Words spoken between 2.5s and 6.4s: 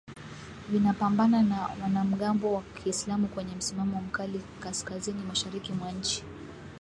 wa kiislamu wenye msimamo mkali kaskazinimashariki mwa nchi